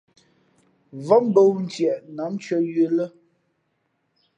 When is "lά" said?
2.97-3.05